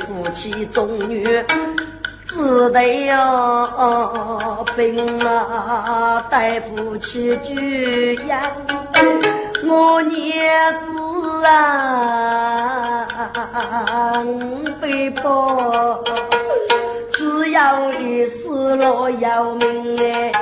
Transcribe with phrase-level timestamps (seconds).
[0.00, 1.24] 夫妻中女，
[2.26, 8.40] 只得要病了带夫妻居养，
[9.66, 13.06] 我儿子啊，
[14.80, 16.02] 背包，
[17.12, 20.32] 只要一死了要命哎。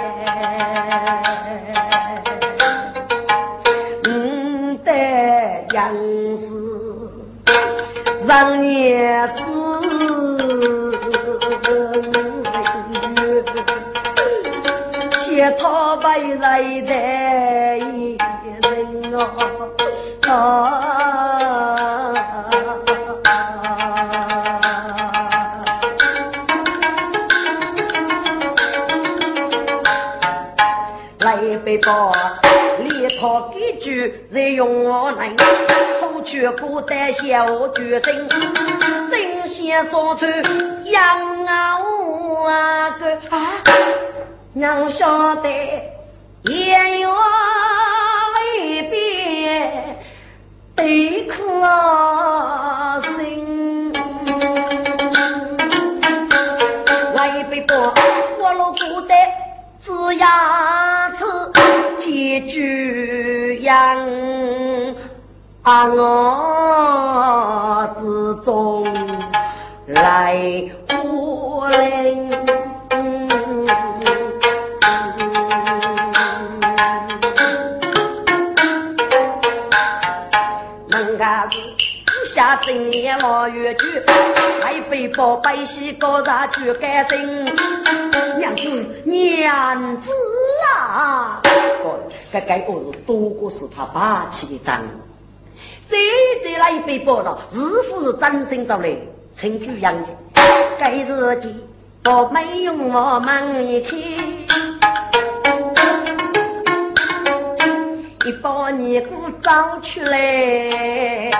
[5.74, 6.27] 样是
[8.28, 9.42] 让娘子
[15.12, 16.92] 写他白来的
[18.60, 19.14] 人
[20.28, 20.30] 啊，
[31.20, 32.12] 来背包。
[33.20, 35.34] 他几句再用我能，
[36.30, 38.28] 去不得小决心，
[39.10, 40.26] 真先说出
[40.84, 42.50] 养啊我
[43.00, 43.62] 个啊，
[44.52, 45.48] 娘晓得
[46.42, 47.06] 言语
[48.34, 49.48] 未必
[50.76, 51.34] 对可
[53.16, 53.90] 心，
[57.14, 57.94] 来背包
[58.38, 59.14] 我老不得
[59.82, 61.24] 只牙齿。
[61.98, 63.60] 几句
[65.68, 68.84] 言，我之中
[69.88, 70.34] 来
[71.04, 72.30] 无灵。
[80.88, 84.02] 人家是下正年老月去，
[84.62, 87.44] 还被包百姓高大去改正。
[88.38, 90.10] 娘子，娘子
[90.72, 91.42] 啊！
[92.32, 94.80] 该该我是多过是他霸气的账，
[95.88, 95.96] 这
[96.42, 97.58] 这那一杯包了，日
[97.88, 98.94] 复是真心着来，
[99.36, 100.08] 成居养的。
[100.78, 101.64] 该日记。
[102.04, 103.98] 我没用我忙一看，
[108.24, 111.30] 一把年股找出来，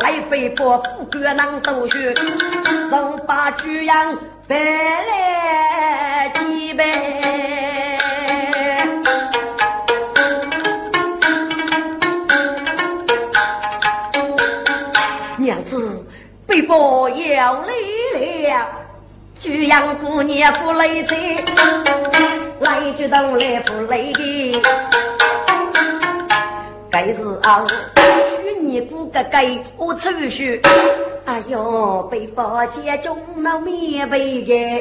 [0.00, 7.21] 来杯包富贵能多学，人把居养白来几杯。
[16.62, 17.72] 背包要来
[18.54, 18.66] 了，
[19.40, 21.16] 居阳姑娘不累车，
[22.60, 24.62] 来就当来不累的。
[26.88, 27.66] 该是啊，
[27.96, 29.38] 去年姑哥哥
[29.76, 30.62] 我出去，
[31.24, 34.80] 哎呦，背包接中了棉被的。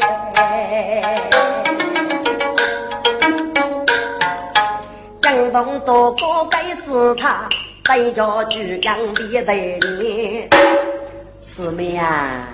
[5.23, 7.49] 江东多哥该是他
[7.83, 10.70] 带着居阳的人。
[11.53, 12.47] 师妹啊，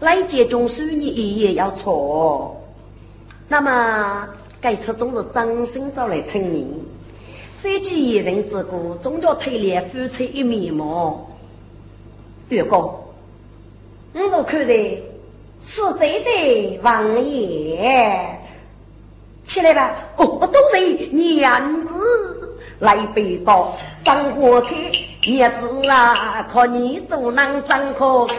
[0.00, 2.60] 来接中书你也要错。
[3.46, 4.28] 那么
[4.60, 6.66] 该次总是张生找来请你，
[7.62, 11.30] 这句一人之故，总叫推脸夫妻一面貌。
[12.48, 12.76] 月哥，
[14.12, 14.74] 我都看在
[15.62, 18.40] 是真的王爷，
[19.46, 19.94] 起来吧。
[20.16, 24.74] 哦，都是娘子来背包上火车。
[25.26, 28.36] 叶子啊，靠你做能真可开，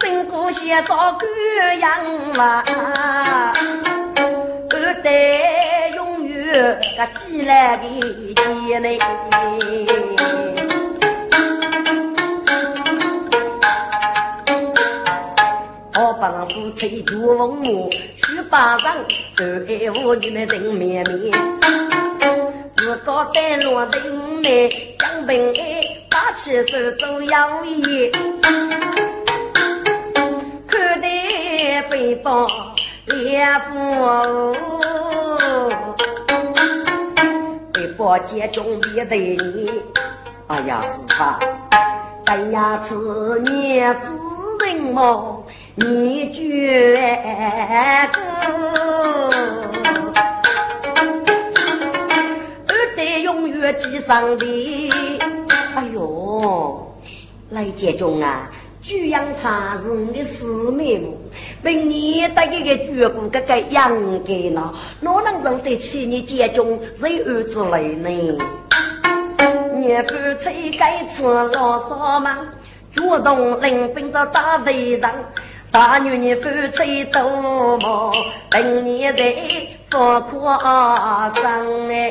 [0.00, 1.88] 辛苦些少干养
[2.34, 2.64] 嘛，
[4.68, 7.84] 不得永远个积来的
[8.34, 8.88] 钱呢。
[15.94, 17.88] 我帮夫妻做父母，
[18.26, 18.96] 十八上
[19.36, 21.32] 都爱护你们人绵绵。
[22.82, 24.68] 自个带落人来，
[24.98, 28.10] 江平爱打起手做养力，
[30.66, 32.44] 看得背包
[33.06, 34.52] 脸红，
[37.72, 39.70] 背佛接中面对你。
[40.48, 41.38] 哎呀，是他，
[42.26, 43.96] 哎呀，此年
[44.58, 45.46] 之人么？
[45.76, 46.98] 你绝
[48.12, 48.18] 个，
[53.62, 54.90] 代永远记上的。
[55.74, 56.94] 哎呦，
[57.50, 58.50] 来接中啊！
[58.82, 61.06] 举阳茶是你的师妹么？
[61.62, 68.36] 被你带一个绝骨哥哥养给了，哪能认得起你接中是儿之类呢？
[69.76, 72.38] 你夫妻该吃老少吗？
[72.92, 75.14] 主动领兵着打围上。
[75.70, 78.12] 大女你夫妻多么，
[78.50, 79.34] 等你在
[79.90, 82.10] 佛夸上哎。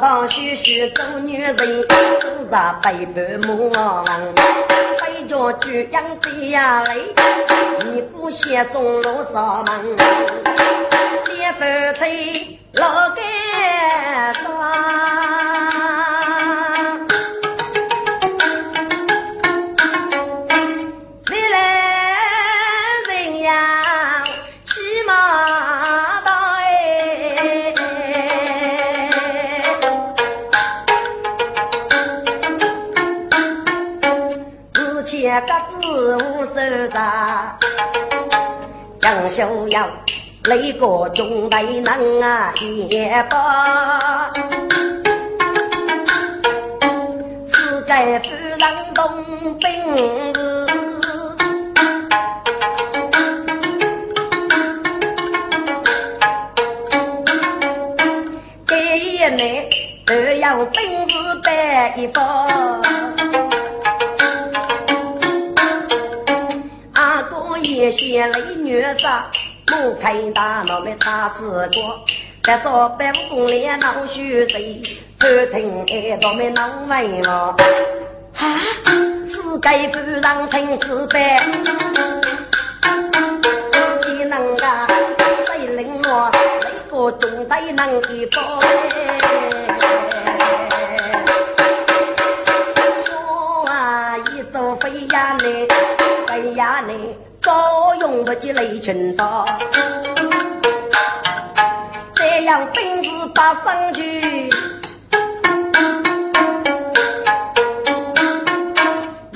[0.00, 4.02] 道道徐徐做女人，自杀背叛母王，
[4.34, 9.96] 背着巨养的呀来，一股血送入上门，
[11.26, 11.64] 结夫
[11.98, 14.32] 妻老干
[39.30, 39.88] 逍遥，
[40.44, 42.52] 雷国中大能啊，
[42.90, 44.32] 也罢。
[47.46, 48.60] 世界夫人
[48.92, 49.94] 动兵，
[58.66, 59.70] 第一内
[60.04, 62.89] 都要兵士摆一方。
[67.90, 69.28] 一些雷女杀，
[69.66, 72.04] 不开大脑的他死过。
[72.40, 74.80] 再说白武功练闹虚岁，
[75.18, 77.56] 偷听耳朵没闹歪了。
[78.36, 78.60] 啊，
[79.26, 81.44] 世界不让听自白，
[84.06, 84.86] 你能啊？
[85.46, 86.30] 谁领我？
[86.30, 86.38] 哪
[86.90, 88.40] 个中队能一波？
[98.60, 99.46] 雷群刀，
[102.14, 104.50] 这样兵士打上去，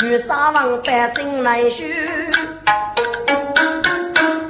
[0.02, 1.94] 与沙王百姓来续。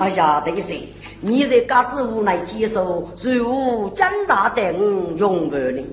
[0.00, 0.74] 哎呀，对是，
[1.20, 5.84] 你在嘎子无奈接受，如无将大等永不呢？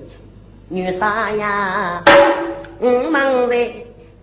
[0.68, 2.02] 女啥呀？
[2.80, 3.72] 我们在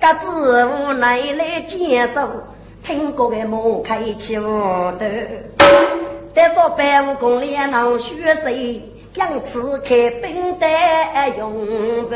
[0.01, 2.30] 嘎子无奈来接受。
[2.83, 5.00] 听过的莫开气无头，
[6.33, 8.81] 再说白武功练能学谁？
[9.15, 10.67] 杨子开兵得
[11.38, 11.51] 用
[12.07, 12.15] 不？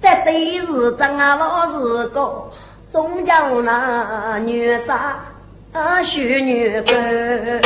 [0.00, 2.50] 在对日正啊老是个，
[2.92, 5.24] 总叫那女杀
[5.72, 7.60] 啊许女官。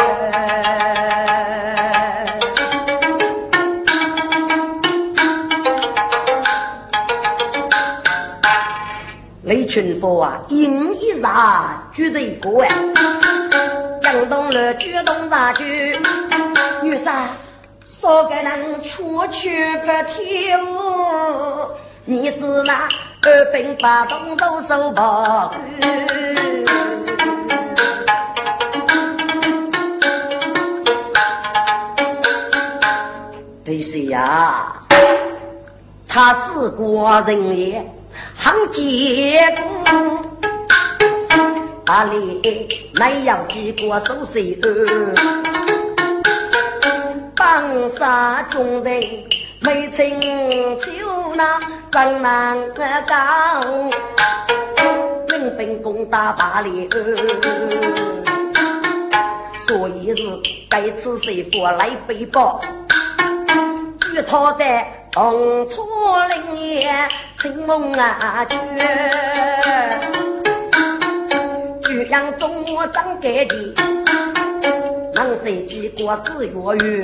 [9.51, 12.69] 雷群佛啊，应一杀举着一个哎，
[14.03, 15.99] 杨东了举动大举，
[16.85, 17.31] 女杀
[17.85, 20.57] 说给人出去拍天，
[22.05, 22.87] 你是那
[23.27, 25.51] 二兵八动都手把
[33.65, 34.77] 对谁呀？
[36.07, 37.85] 他是国人也。
[38.43, 39.63] 行结果，
[41.87, 42.41] 阿里
[42.95, 45.15] 乃要几个手水儿，
[47.37, 48.99] 帮杀众人
[49.61, 50.21] 没成
[50.81, 51.61] 就那
[51.93, 53.61] 张难高，
[55.29, 57.17] 领兵攻打巴黎儿，
[59.69, 60.23] 所以是
[60.71, 62.59] 该此谁父来背包，
[64.15, 64.65] 与他的
[65.13, 65.87] 同出
[66.55, 66.91] 林业。
[67.41, 68.57] 青梦啊，绝，
[71.85, 73.75] 居阳中我长盖地，
[75.15, 76.53] 能谁几过子月
[76.85, 77.03] 月？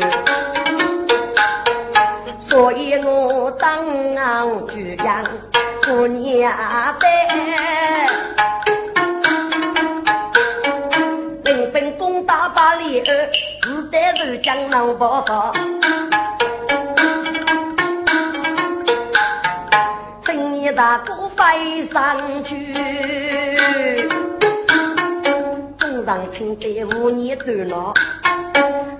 [2.42, 3.82] 所以我当
[4.68, 5.24] 居阳
[5.86, 6.52] 过年
[7.00, 7.06] 的，
[11.44, 13.30] 临分攻打巴黎二，
[13.62, 15.75] 自带如江南爆发。
[20.76, 22.54] 大哥飞上去，
[26.04, 27.94] 上听得无年断了，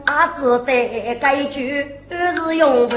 [0.07, 2.97] 阿只得该句是用不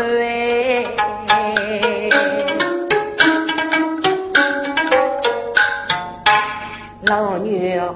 [7.03, 7.93] 老娘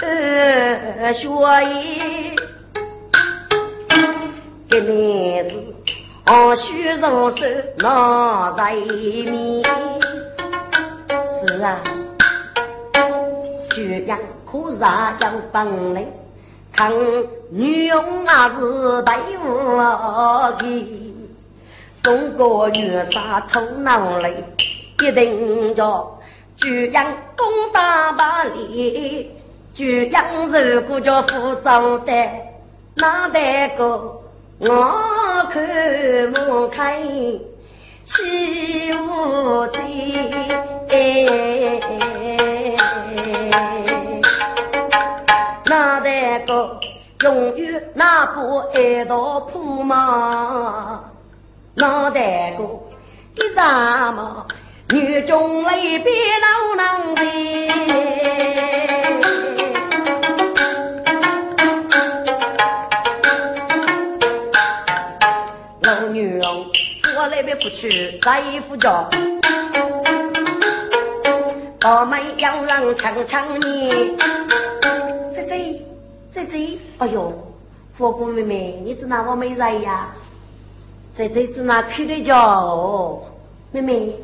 [0.00, 1.28] 二学
[1.64, 2.34] 艺，
[4.70, 5.50] 给你是
[6.24, 7.46] 二须上手
[7.76, 9.62] 拿在面，
[11.62, 11.80] 啊。
[13.70, 16.08] 居然可杀将本领，
[16.72, 16.92] 看
[17.50, 19.76] 女佣啊是白无
[20.58, 21.14] 的，
[22.02, 24.34] 中国女杀头脑里
[25.00, 26.18] 一定着，
[26.56, 29.30] 居然攻打把里，
[29.74, 32.12] 居然如果叫副长的，
[32.96, 34.20] 哪得个
[34.58, 37.00] 我看不开，
[38.08, 39.78] 欺负的。
[45.66, 46.80] 那得个
[47.20, 51.04] 永远那不爱到铺嘛？
[51.74, 52.64] 那得个
[53.34, 54.46] 一啥么？
[54.90, 56.10] 女中未必
[56.40, 58.17] 老能的。
[67.68, 69.06] 不去，再夫家。
[71.84, 74.16] 我们要让强强你，
[75.34, 75.86] 这这
[76.32, 77.30] 这这，哎呦，
[77.94, 80.08] 佛姑妹妹，你只拿我没人呀？
[81.14, 83.20] 这这只拿去的叫
[83.70, 84.16] 妹妹，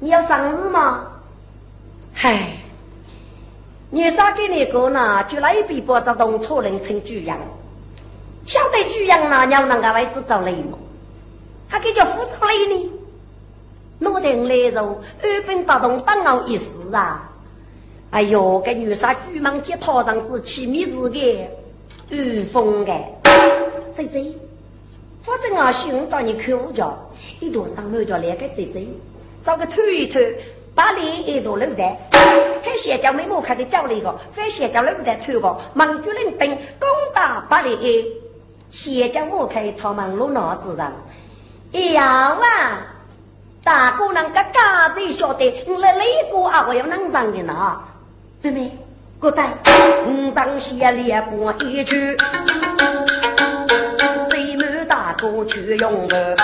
[0.00, 1.06] 你要生日吗？
[2.12, 2.56] 嗨，
[3.90, 5.22] 你啥给你哥呢？
[5.28, 7.38] 就那一笔包着动错人称巨羊，
[8.44, 10.76] 晓得巨羊呢，要啷个位置找雷吗？
[11.72, 12.90] 他给叫副找雷呢？
[14.00, 17.32] 我等来肉，二本八动，当熬一时啊！
[18.10, 21.48] 哎呦，这女杀巨蟒接套上是气密日的，
[22.10, 22.92] 御风的。
[23.96, 24.34] 姐姐，
[25.22, 26.92] 反正啊，兄到你看我家，
[27.40, 28.86] 一朵上门叫来个姐姐，
[29.42, 30.38] 找个推一推，
[30.74, 31.82] 把脸一朵露的，
[32.62, 38.04] 还先叫美貌开的叫了一个，还先叫露的推个，忙主人兵攻打把脸，
[38.70, 40.92] 先叫我开他们路脑子上，
[41.72, 42.46] 呀哇！
[43.64, 46.00] 大姑娘，个家子晓得，我来哪
[46.30, 46.66] 个啊？
[46.68, 47.80] 我要能上的呢？
[48.42, 48.78] 妹妹，
[49.18, 52.16] 过来，我当下练过一句，
[54.28, 56.36] 最满大哥去用的，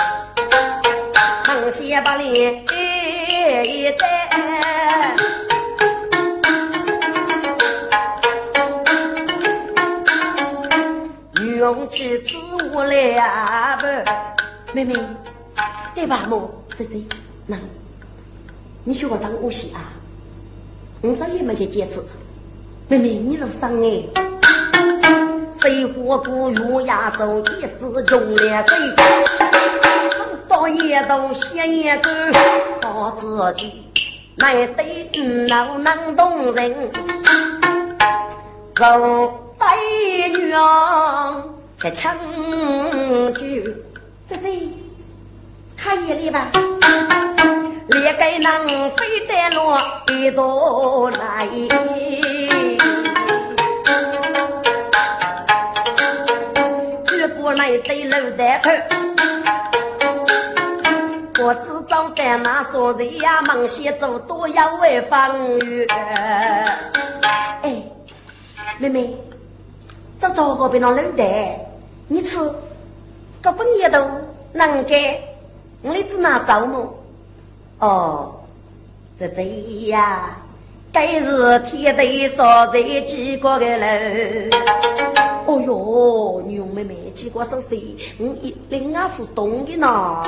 [1.45, 4.07] 当先把脸一带，
[11.57, 12.29] 用起自
[12.73, 14.38] 我来不？
[14.73, 14.93] 妹妹，
[15.95, 16.25] 对吧？
[16.27, 16.49] 么？
[16.77, 17.01] 姐姐，
[17.47, 17.57] 那，
[18.83, 19.91] 你学我当武戏啊？
[21.01, 22.03] 我早也没去接触。
[22.87, 24.03] 妹妹，你都上哎？
[25.59, 28.77] 水火不用压轴，一直中了水。
[30.47, 32.09] 到夜都闲夜走，
[32.81, 33.83] 到自己
[34.37, 35.09] 那对
[35.47, 36.73] 老能动人，
[38.75, 39.75] 手带
[40.29, 41.43] 女儿
[41.77, 42.15] 在唱
[43.33, 43.75] 句，
[44.29, 44.58] 这这。
[45.81, 46.51] 看夜里吧，
[47.87, 51.47] 列个能飞得落一朵来，
[57.07, 58.69] 举不来对楼在头，
[61.45, 65.85] 我知道在那说的呀，忙些走多要为防御。
[65.87, 67.81] 哎，
[68.79, 69.15] 妹妹，
[70.19, 71.23] 这糟糕别那楼的，
[72.09, 72.37] 你吃，
[73.41, 74.05] 这半夜都
[74.51, 75.28] 能给。
[75.81, 76.89] 我来只拿招募，
[77.79, 78.33] 哦，
[79.17, 79.41] 这这
[79.87, 80.37] 呀，
[80.91, 84.49] 该是天地所在几个个人。
[85.47, 87.69] 哦哟，女妹妹几个手势，
[88.19, 90.21] 我一另外互动的呢。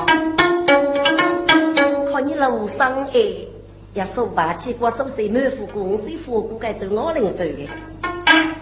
[2.11, 3.19] 看你楼上哎，
[3.93, 7.67] 要说吧，几个手势满腹公司火锅该走我领走的。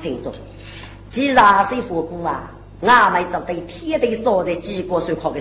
[0.01, 0.31] 听着，
[1.12, 5.39] 既然是火锅啊，俺们就对天地所在几个手靠个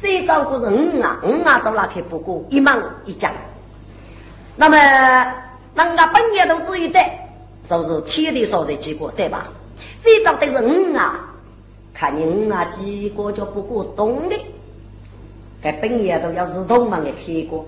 [0.00, 3.32] 最早个是五啊，五啊走那去不过一忙一讲。
[4.56, 7.00] 那么人家本业都注意的，
[7.68, 9.48] 就是天地所在结果，对吧？
[10.02, 11.34] 最早的是五啊，
[11.94, 14.36] 看你五啊几个就不过懂的，
[15.62, 17.66] 该本业都要自动门的开过，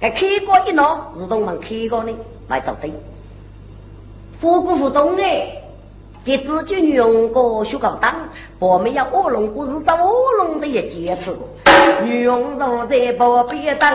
[0.00, 2.12] 该开过一弄，自动门开过呢，
[2.48, 2.92] 来做对。
[4.40, 5.22] 互不互动的。
[6.26, 8.12] 给自己用个学高档，
[8.58, 10.72] 我们要卧龙，不是找卧龙的一
[11.04, 11.32] 件事。
[12.02, 13.88] 女用都在旁边等，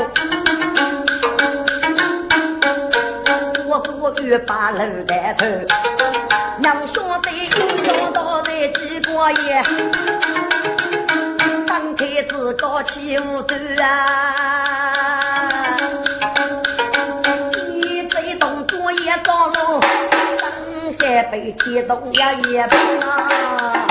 [3.67, 5.45] 我不举把楼抬头，
[6.59, 7.49] 娘兄弟
[7.89, 9.61] 要到在几过夜，
[11.67, 15.20] 当开子高起舞端啊，
[21.23, 23.87] 被天动呀也不啊。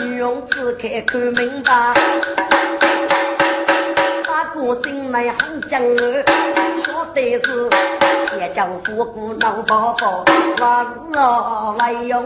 [0.00, 1.72] 女用子开口明白。
[4.24, 6.24] 大哥心内很骄傲，
[6.84, 7.68] 说的是
[8.28, 10.64] 先将富姑闹宝宝，我
[11.12, 12.24] 是哦为用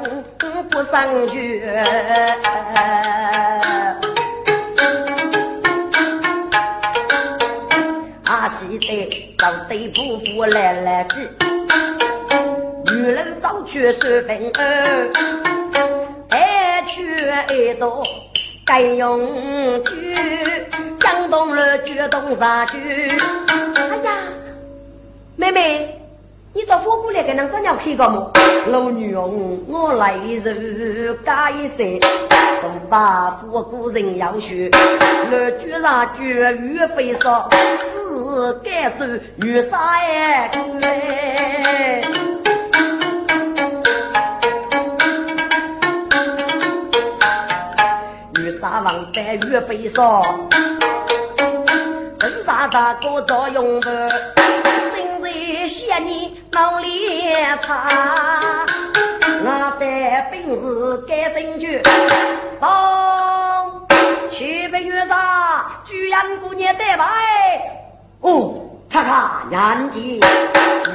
[0.71, 1.63] 不上去。
[8.25, 11.27] 阿西的找对夫我来来去，
[12.93, 15.09] 女人早去十分二，
[16.29, 18.03] 爱去爱到。
[18.67, 20.15] 该用去，
[21.01, 22.77] 江东了决东山去。
[23.77, 24.17] 哎呀，
[25.37, 26.01] 妹妹，
[26.57, 28.33] 你到火锅来给人这样开个么？
[28.69, 29.31] 老娘
[29.69, 31.85] 我来日改色，
[32.63, 39.05] 从把火锅人要学，二句那句语非少，是该受
[39.37, 40.51] 女杀哎。
[48.83, 50.25] 王在岳飞说
[52.21, 54.11] ：“身上大哥作用的，
[54.95, 57.21] 今日谢你脑里
[57.67, 58.65] 擦。
[59.45, 61.83] 我带本事改身躯，
[62.59, 63.87] 帮
[64.31, 67.05] 七百月杀，居然姑娘带牌。
[68.23, 68.55] 哦，
[68.91, 70.19] 看看年纪，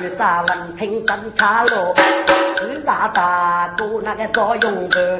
[0.02, 1.94] 玉杀闻听声卡落，
[2.58, 5.20] 身上大哥那个作用的。”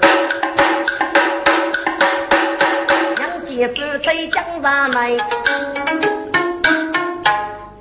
[3.46, 5.12] 一夫在江上来，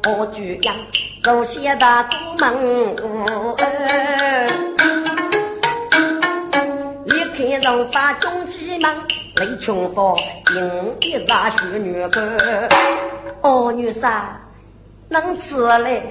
[0.05, 0.75] 我举样
[1.23, 2.97] 走些大都门。
[7.05, 8.91] 一看人发中气门，
[9.37, 10.17] 雷穷佛
[10.55, 12.69] 迎一扎许女儿。
[13.43, 14.11] 哦，女婿
[15.09, 16.03] 能吃来，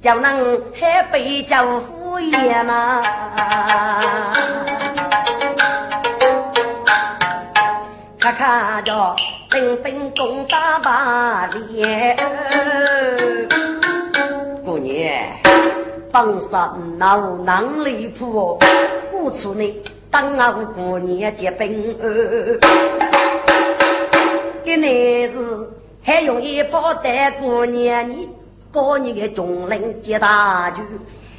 [0.00, 3.02] 叫能还被叫敷衍呐。
[8.20, 9.16] 看看着
[9.50, 12.16] 纷纷攻打把脸，
[14.82, 15.14] 姑娘，
[16.10, 18.58] 本身老能离谱，
[19.12, 21.58] 故此呢，当我姑娘结婚，
[24.64, 25.34] 给你是
[26.02, 28.28] 还用一炮带姑娘，你
[28.72, 30.82] 搞你个中人接大局，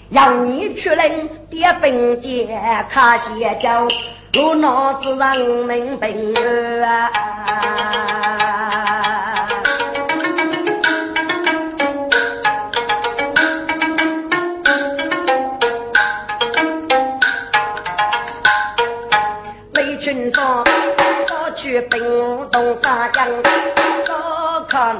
[0.10, 2.48] 让你出领点本钱，
[2.90, 3.70] 卡些酒。
[4.36, 6.10] 我脑子让明白
[6.82, 7.12] 啊！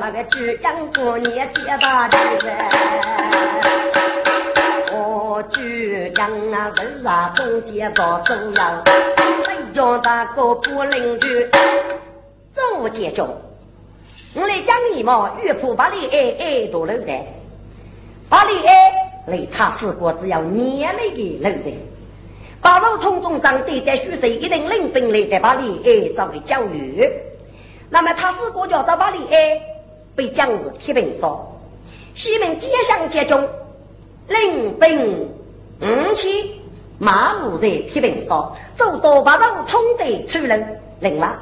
[0.04, 2.54] 那个巨阳过年接大的人。
[4.92, 8.84] 我巨阳啊，人上中间做中央。”
[9.74, 11.50] 叫大哥不邻居，
[12.54, 13.28] 总务结中。
[14.36, 17.26] 我来讲你嘛，岳父把你爱爱多了的，
[18.30, 18.92] 把你爱
[19.28, 21.74] 来他死过只要年来的人人，
[22.62, 27.10] 把老从中长对待虚岁一定领兵来的把你爱作为教育。
[27.90, 29.60] 那么他死过叫做把你爱
[30.16, 31.60] 被将士铁兵说，
[32.16, 33.48] 西门街巷接中
[34.28, 35.30] 领兵
[35.82, 36.32] 五千。
[37.00, 41.36] 马武在铁平上，走到八路通的出人，另外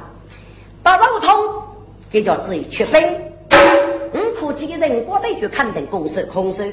[0.82, 1.62] 八路通
[2.10, 3.20] 给叫自己出兵。
[4.14, 6.64] 五科几个人，我得去肯定攻守空守，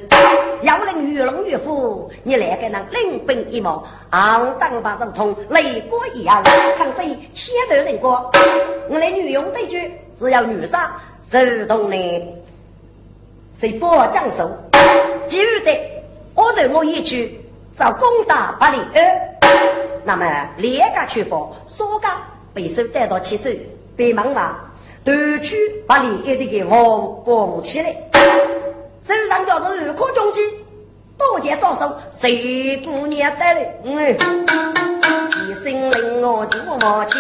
[0.64, 6.42] 要令越龙越虎，你来个那领兵一毛，昂当八路通雷过一样，
[6.78, 8.32] 看谁先得人过。
[8.90, 10.92] 我来女佣对决，只要女杀，
[11.32, 11.96] 手动呢，
[13.60, 14.50] 谁不将手，
[15.28, 15.72] 其余的
[16.36, 17.40] 我随我一去。
[17.78, 19.02] 遭攻打八里二，
[20.04, 22.18] 那么连个去佛，所家
[22.54, 23.50] 被手带到七手，
[23.96, 24.52] 被门外
[25.06, 25.56] 夺取
[25.88, 27.96] 把里二的给王绑起来，
[29.08, 30.42] 手上叫做二颗中计，
[31.18, 33.76] 多见招手，谁姑娘带来？
[33.86, 33.96] 嗯，
[35.48, 37.16] 一声令我就冒起，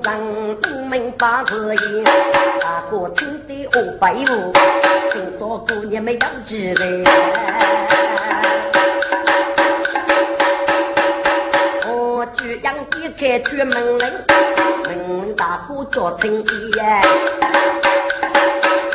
[0.00, 0.18] 东张
[0.62, 4.52] 东门八字印，大哥听得我白雾，
[5.12, 7.04] 听说姑娘没有几人。
[12.62, 14.00] 杨帝开出门门，
[14.84, 17.02] 门大哥做生意呀。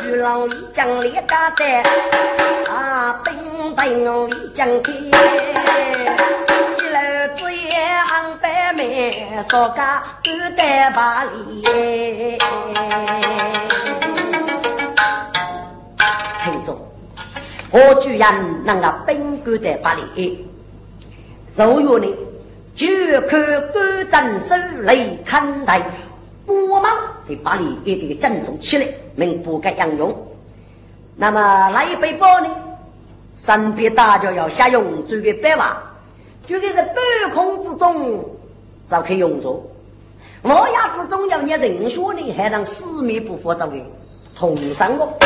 [0.04, 1.82] 玉老一将烈家在，
[2.68, 5.54] 啊，兵等我一将开，一楼子
[6.00, 6.55] 也
[8.76, 11.62] 安白面，少家都得把里。
[16.44, 16.76] 听众，
[17.70, 20.46] 我居然能够兵官在把里，
[21.54, 22.14] 如月呢，
[22.74, 22.86] 就
[23.22, 25.80] 看官正手来看待。
[26.46, 26.90] 我们
[27.26, 30.14] 在把你一定整肃起来，明不该杨用。
[31.16, 32.48] 那么那一杯包呢？
[33.42, 35.82] 身边大家要下用，这个白话，
[36.46, 38.35] 就个在半空之中
[38.90, 39.62] 就可以用着。
[40.42, 43.72] 我牙之中要你人说呢，还能四面不佛这个
[44.36, 45.16] 同生我。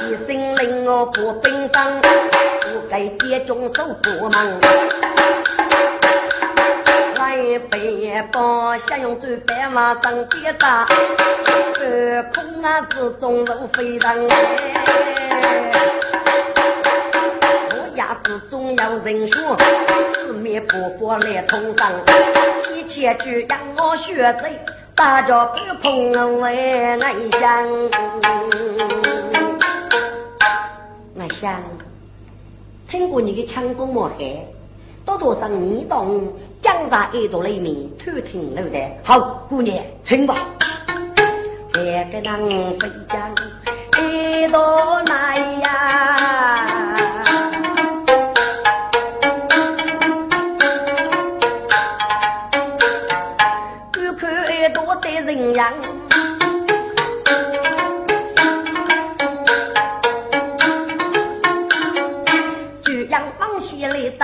[0.00, 4.60] 一声令我破冰霜，不该跌中手不忙。
[7.70, 14.28] 背包先用最白马上跌打，半空啊之中如飞腾
[17.98, 19.58] 我牙之中有人说，
[20.14, 21.90] 四面不过来通上，
[22.62, 24.56] 西前去让我学贼，
[24.94, 27.00] 大家半空为安
[27.32, 27.66] 乡。
[31.18, 31.60] 安乡，
[32.88, 34.46] 听过你的枪功莫黑，
[35.04, 36.32] 多多上你懂。
[36.62, 38.96] 江大一朵雷鸣，偷听楼台。
[39.02, 40.36] 好，姑娘，请吧。
[41.72, 43.34] 两个人飞将
[44.00, 45.67] 一朵来呀，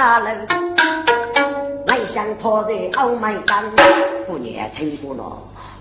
[0.05, 2.05] 西来打楼。
[2.13, 3.65] 想讨在欧美干，
[4.27, 5.39] 姑娘成功了，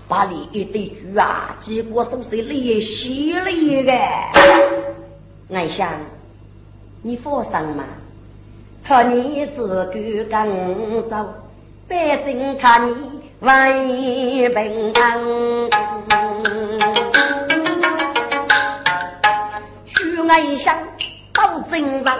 [0.08, 3.92] 把你一对猪啊，结果都是裂稀了一个。
[5.50, 5.90] 俺想，
[7.02, 7.84] 你放心嘛，
[8.82, 9.84] 看你自个
[10.24, 11.16] 跟走，
[11.86, 12.94] 反正看你
[13.40, 15.20] 万平安。
[19.86, 20.74] 许俺想
[21.34, 22.18] 到正上，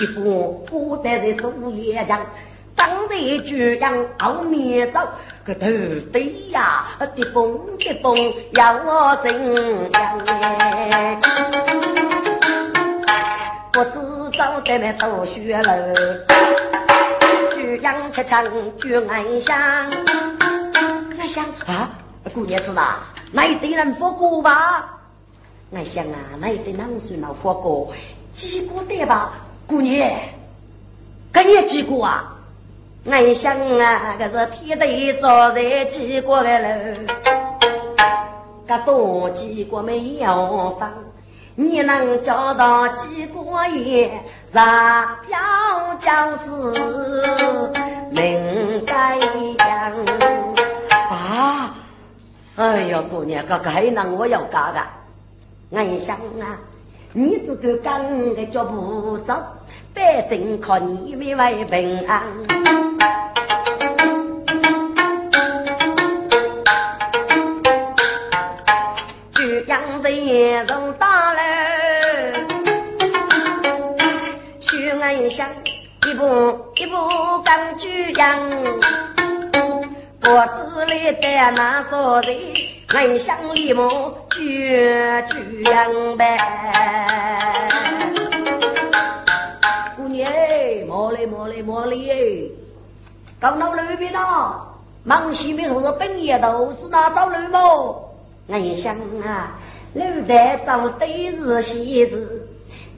[0.00, 2.20] 一副孤单的树叶上。
[2.76, 5.00] 当得巨阳熬面走，
[5.44, 5.66] 个头
[6.12, 8.16] 对呀，滴风滴风
[8.52, 9.28] 要我怎
[9.92, 11.20] 样？
[13.72, 15.94] 不知道在那读书了，
[17.56, 18.44] 巨阳吃长
[18.80, 19.58] 巨安香，
[21.18, 21.90] 安香啊，
[22.32, 22.98] 姑娘子呐，
[23.32, 25.00] 那一堆人火锅吧？
[25.74, 27.92] 安香啊，那一堆人算闹火锅，
[28.34, 29.32] 几个对吧？
[29.68, 30.10] 姑娘，
[31.30, 32.24] 跟你几个啊？
[33.04, 36.68] 俺想啊，这是天地所在几国的楼，
[38.66, 40.90] 这多几国没有房，
[41.54, 44.10] 你能找到几国也？
[44.54, 46.10] 上要就
[46.72, 46.80] 是
[48.10, 49.92] 命该样
[51.10, 51.74] 啊！
[52.56, 54.86] 哎呀，姑娘，这个还能我要干干？
[55.72, 56.56] 俺想啊，
[57.12, 59.34] 你这个干的脚步走。
[59.98, 62.22] 百姓靠你们为平安，
[69.34, 71.40] 举阳人从大楼，
[74.60, 75.48] 徐安乡
[76.06, 76.24] 一步
[76.76, 78.48] 一步赶举阳，
[80.20, 82.28] 脖子里戴那锁子，
[82.94, 83.88] 安乡里么
[84.30, 84.70] 举
[85.28, 86.38] 举阳呗。
[93.40, 94.66] 搞到路边了，
[95.04, 98.10] 忙西面说是本夜都是那找路么？
[98.48, 99.52] 俺想啊，
[99.94, 102.42] 路在找对日西日，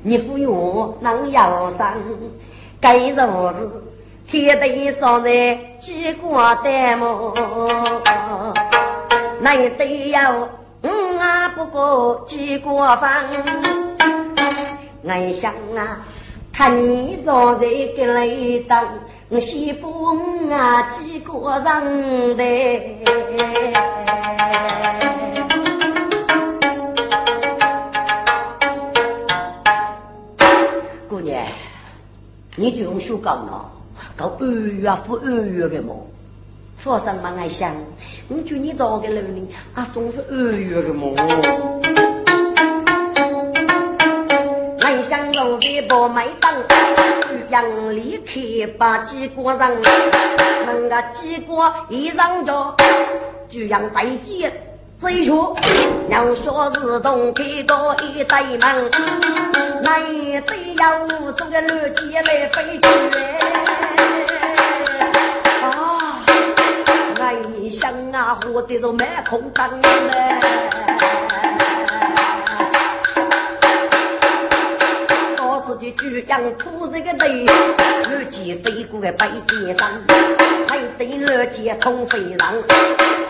[0.02, 1.94] 你服用能要上，
[2.80, 3.16] 该如
[3.50, 3.70] 是
[4.26, 5.30] 天地上的
[5.80, 7.34] 几个代么？
[9.40, 10.48] 那也得要
[10.82, 13.24] 五啊不过几个方？
[15.06, 15.98] 俺想啊。
[16.52, 17.60] 看你坐在
[17.96, 18.84] 个雷当，
[19.38, 22.44] 西风啊几个人的？
[31.08, 31.46] 姑娘，
[32.56, 33.70] 你就用手讲了，
[34.16, 35.94] 搞二月付二月的么？
[36.80, 37.72] 说什么爱想？
[38.26, 41.14] 你就你找个人呢，啊，总是二月的么？
[45.40, 46.54] 想路的不买单，
[47.48, 49.82] 杨离开把几个人，
[50.66, 52.76] 那个几个一上着，
[53.48, 54.52] 就让大姐
[55.00, 55.56] 这说
[56.10, 58.90] 要说是东开到一对门，
[59.82, 62.86] 那一对要送个绿箭来飞去
[65.62, 66.20] 啊，
[67.16, 71.19] 我想啊，活的都没空当嘞。
[75.80, 75.90] 这
[77.00, 77.46] 个队，
[78.10, 79.88] 日记飞过个北街上，
[80.68, 82.54] 还得二姐通飞浪，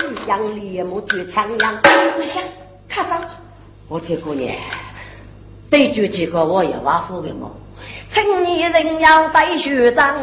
[0.00, 1.78] 举阳烈木举枪阳。
[2.18, 2.42] 我想
[2.88, 3.20] 看上，
[3.88, 4.52] 我听姑娘，
[5.70, 7.48] 对举几个我也挖苦的么？
[8.12, 10.20] 青年人要带学长，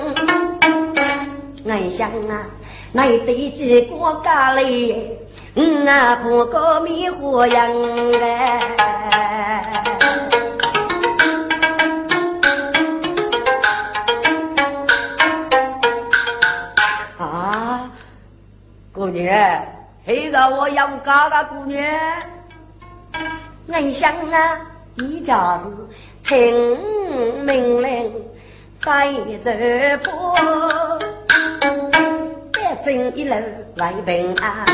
[1.63, 2.45] 我想啊，
[2.91, 5.11] 那对几个家里，
[5.55, 7.71] 嗯啊，不过迷糊样
[8.19, 9.96] 哎。
[18.97, 19.63] 姑娘，
[20.07, 21.85] 黑个我要嫁个姑娘。
[23.71, 24.57] 俺想啊，
[24.95, 25.61] 你家
[26.25, 28.11] 是听命令
[28.81, 29.51] 该走
[30.03, 30.09] 步，
[32.51, 33.35] 别整一路
[33.75, 34.65] 来平安。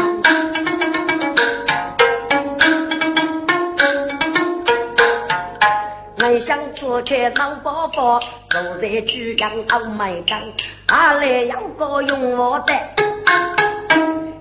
[6.20, 10.40] 俺想出去闹包袱，坐在珠江傲眉岗，
[10.88, 12.74] 阿来有个用我的。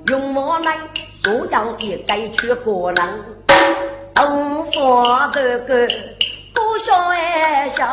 [0.09, 0.77] 用我来
[1.23, 3.07] 做样也该去过人，
[4.15, 5.87] 东方的歌
[6.53, 7.87] 多笑一笑，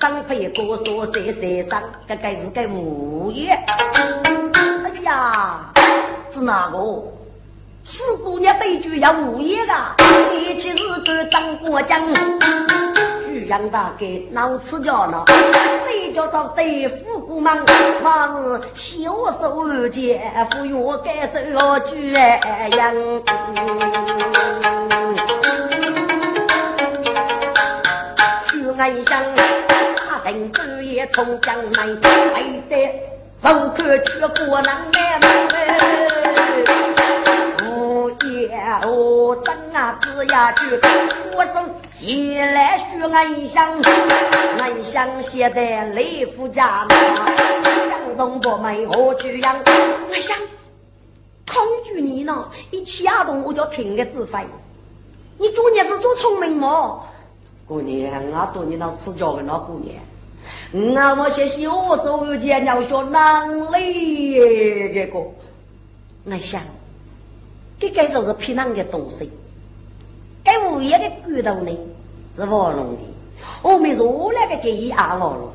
[0.00, 3.50] 上辈哥说谁谁上，这该是个物业。
[3.50, 5.72] 哎呀，
[6.32, 6.78] 是哪个？
[7.84, 9.74] 四姑娘对句要物业的，
[10.32, 11.82] 一起日个当过
[13.30, 13.46] 江。
[13.46, 15.24] 杨大给闹吃脚了，
[15.86, 17.64] 谁叫做对付姑忙？
[18.02, 22.94] 往日小手姐夫约该手举样。
[28.48, 29.22] 去安乡，
[29.96, 31.98] 他等半夜从江南，
[32.34, 32.72] 还得
[33.42, 34.98] 手可去过南门。
[37.62, 41.68] 我生啊，子呀，就出生
[42.00, 43.78] 起来学安乡，
[44.58, 49.54] 安乡现在雷夫家江东伯妹何去样？
[50.10, 50.34] 安乡，
[51.44, 52.48] 抗拒你呢？
[52.70, 54.40] 一起阿东我就听个指挥。
[55.36, 57.04] 你做孽是做聪明么？
[57.66, 60.02] 姑娘，我多年老吃教的那姑娘，
[60.72, 64.36] 我我些小时候见要学能力
[64.94, 65.20] 这个，
[66.30, 66.62] 安乡。
[67.78, 69.30] 这该说是偏囊的东西，
[70.42, 71.78] 该物业的骨头呢
[72.36, 73.02] 是我弄的，
[73.62, 75.52] 我们若那个建议阿我了。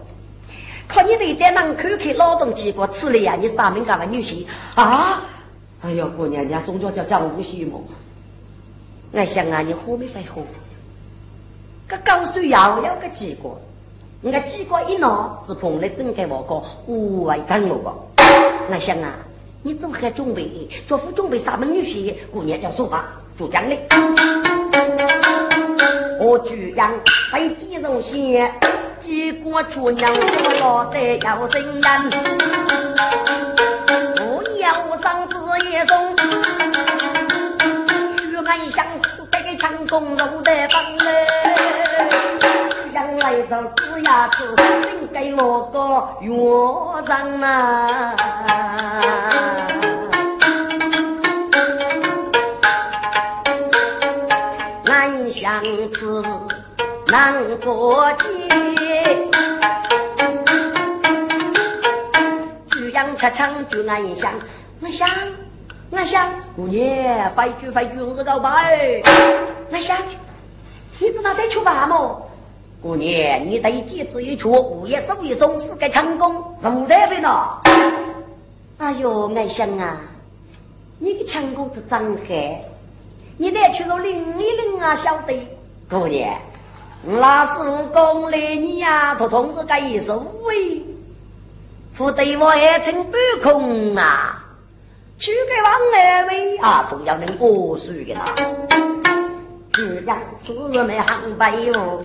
[0.88, 4.46] 看你这在门口看劳动机关吃了呀，你上面干了女婿
[4.76, 5.24] 啊？
[5.82, 7.82] 哎呦，姑娘家总叫叫讲无须么？
[9.12, 10.42] 我想啊，你喝没会喝？
[11.88, 13.54] 这高水要要个机关，
[14.22, 17.94] 你个机关一拿是碰来整个我个无外干我个。
[18.70, 19.16] 我想啊。
[19.64, 20.70] 你怎么还准备？
[20.86, 22.14] 做副准备啥门女婿？
[22.32, 24.45] 姑娘叫说话，就讲的。
[26.20, 26.92] 我居然
[27.32, 28.52] 被几人先，
[29.00, 31.84] 几个姑娘我老得要生人。
[34.18, 35.36] 我要上子
[35.70, 36.16] 也送，
[38.24, 41.28] 与俺相思得强攻入得房嘞。
[42.94, 44.56] 将来这子牙子，
[44.94, 45.78] 应给我个
[46.22, 46.32] 约
[47.06, 48.65] 上啊。
[55.46, 55.62] 相
[55.94, 56.24] 思
[57.06, 58.26] 难过节，
[62.72, 64.34] 举阳吃唱就安乡，
[64.82, 65.08] 我想
[65.92, 69.04] 我想姑娘快去快去日搞吧哎，
[69.72, 69.96] 我想
[70.98, 72.28] 你知道在吃饭么？
[72.82, 77.62] 姑娘你得节制一出，物业手一松是个成功，是得的呢。
[78.80, 80.02] 哎呦，我想啊，
[80.98, 82.75] 你的成功是真好。
[83.38, 85.48] 你得去到领一领啊，晓得？
[85.90, 86.40] 姑娘，
[87.04, 87.60] 那是
[87.94, 90.82] 公来你呀，他同志该一手喂，
[91.98, 94.42] 不对我还成半空啊！
[95.18, 98.34] 去给王二位啊，总要能过水的啦。
[99.74, 102.02] 只要是没行白哟，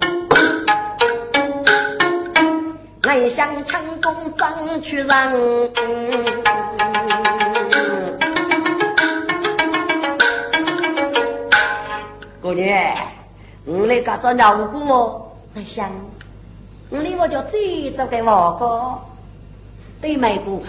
[3.02, 6.89] 俺想成功争取人。
[12.50, 12.96] 姑娘，
[13.64, 15.22] 我来搞着鸟姑哦，
[15.54, 15.88] 我想，
[16.90, 18.98] 我来我就最早给我哥
[20.00, 20.64] 对美姑，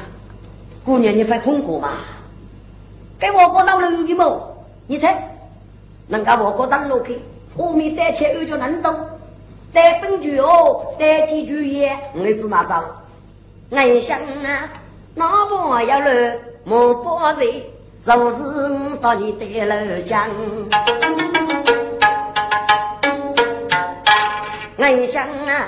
[0.86, 1.94] 姑娘你快空过嘛？
[3.20, 4.56] 给我个老人的么？
[4.86, 5.28] 你猜，
[6.08, 7.20] 人家我个当路去，
[7.58, 8.96] 后面带钱又叫难懂，
[9.74, 12.84] 带本剧哦，带几句也，我知哪招？
[13.72, 14.70] 俺想啊，
[15.16, 15.56] 那不
[15.88, 17.72] 要了，莫不醉，
[18.06, 20.30] 若是到你得了奖。
[24.82, 25.68] 俺想啊，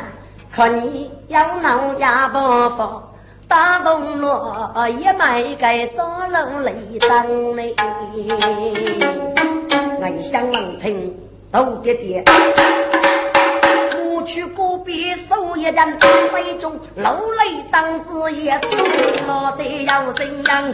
[0.52, 2.39] 看你要闹也不
[2.76, 3.04] 放。
[3.47, 7.76] 打动了也没该做楼雷灯嘞，
[10.02, 11.15] 俺想能听
[11.52, 12.23] 都爹爹，
[14.15, 15.99] 我去隔壁收一人，
[16.34, 18.60] 杯中楼雷灯子也
[19.28, 20.73] 落得要怎样？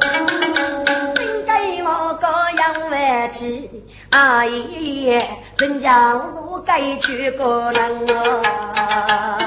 [2.00, 3.70] 真给我个样外气，
[4.12, 5.26] 哎呀，
[5.58, 9.38] 人家我该去个人啊。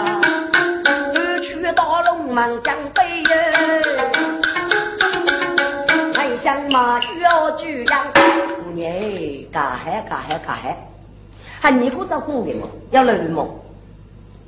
[1.74, 3.30] 到龙门江北哟，
[6.14, 8.06] 还想嘛要举样？
[8.12, 8.20] 姑
[8.72, 8.92] 娘，
[9.50, 10.76] 干海干海干海，
[11.60, 12.68] 还你不着姑的么？
[12.90, 13.48] 要来么？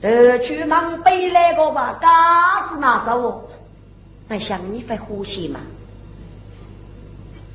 [0.03, 3.49] 得去忙北来个吧，嘎子拿走。
[4.29, 5.61] 还想你会呼吸吗？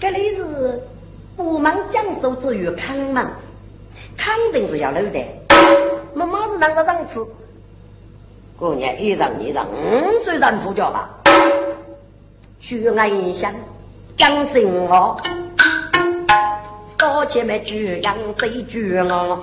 [0.01, 0.81] 这里是
[1.35, 3.27] 不忙讲授之于康门，
[4.17, 5.19] 肯定是要留的。
[6.13, 7.27] 妈妈是啷个档次？
[8.57, 9.67] 姑娘，一让一让，
[10.23, 11.09] 虽然不叫吧，
[12.61, 13.53] 徐安香
[14.15, 15.17] 讲信我，
[16.97, 19.37] 多前面举阳最举我，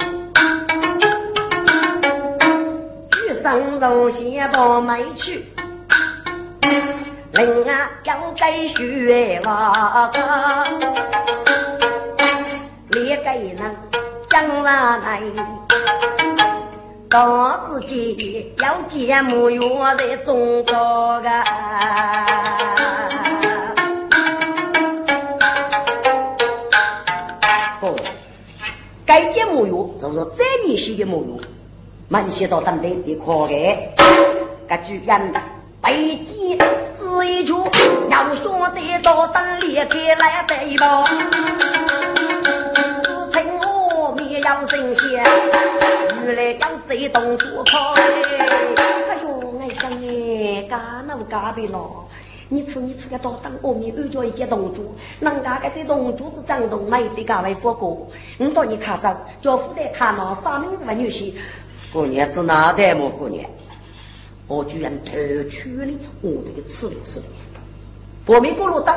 [3.12, 5.44] 举上东西不没去，
[7.36, 9.50] 人啊要该学我
[10.10, 10.18] 个，
[12.98, 13.76] 列给人
[14.30, 15.20] 讲哪来？
[17.10, 21.28] 到自己要节目用在中国个，
[27.80, 27.94] 不，
[29.04, 31.38] 该节目用就是这里写的木用，
[32.08, 33.94] 满写到等等的可给，
[34.66, 35.34] 个主人
[35.82, 36.64] 背脊只
[37.22, 37.52] 一句，
[38.10, 41.04] 要说得到等裂开来得一包，
[42.94, 45.22] 只听我面要神仙。
[46.24, 48.02] 原来要这动作好哎
[49.22, 51.78] 呦，爱想你，干那么干别了？
[52.48, 54.84] 你吃你吃个多当哦，你遇着一件动作，
[55.20, 58.06] 人家个这动作是长动，那得干为火锅。
[58.38, 60.92] 你到你看着，叫负责看了啥名字嘛？
[60.92, 61.32] 女婿，
[61.92, 63.08] 过年子哪代么？
[63.10, 63.48] 过年，
[64.48, 65.12] 我居然偷
[65.50, 67.26] 取了我这个吃的吃的，
[68.26, 68.96] 我没过路当，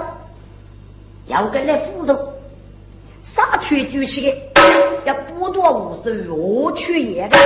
[1.28, 2.14] 要跟来糊涂，
[3.24, 4.38] 啥推举起的。
[5.06, 7.38] 要剥夺五十我去也的，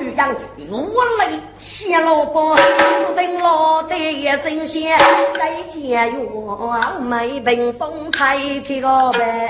[0.00, 0.34] 就让
[0.68, 0.88] 如
[1.18, 4.98] 雷泄老板，死定老的也神仙，
[5.34, 8.36] 再见哟，没冰封开
[8.66, 9.48] 开个呗。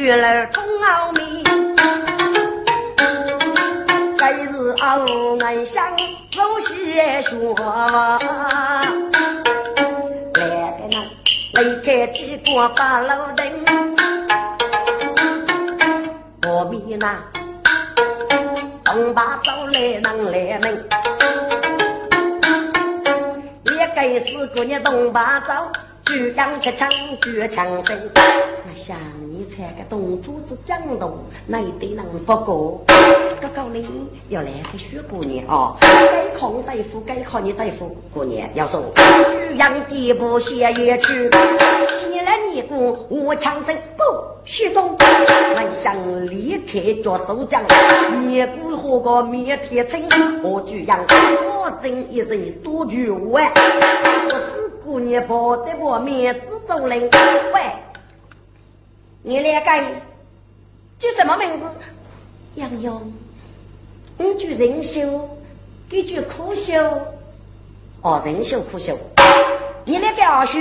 [0.00, 1.44] 该学了通奥秘，
[4.16, 5.04] 该是奥
[5.38, 5.84] 安乡。
[6.30, 7.28] 走些学，
[10.38, 10.96] 来个那
[11.60, 13.46] 离开几个八路灯，
[16.40, 17.22] 何必那
[18.82, 20.82] 东把走来能来门，
[23.76, 25.52] 也该是个你东把走，
[26.06, 26.88] 举枪吃枪
[27.20, 28.96] 举枪声，我想。
[29.60, 31.12] 才个东主子讲动，
[31.46, 32.80] 那一对能不过？
[33.42, 33.86] 哥哥你
[34.30, 37.94] 要来个雪姑娘哦，该靠大夫，该靠你大夫。
[38.12, 44.02] 姑娘要说，举阳几步斜也去，起来你姑我枪声不
[44.46, 45.94] 许动，我想
[46.26, 47.62] 立刻着手将，
[48.22, 50.08] 你姑和个面铁青，
[50.42, 53.42] 我举阳我真一人多句话，
[54.24, 57.10] 我是姑娘抱得我面子走人，
[59.22, 59.70] 你两个
[60.98, 61.66] 叫什么名字？
[62.54, 63.12] 杨勇，
[64.16, 65.28] 你句人秀，
[65.88, 66.74] 给句苦秀。
[68.00, 68.98] 哦，人秀苦秀。
[69.84, 70.58] 你两个二叔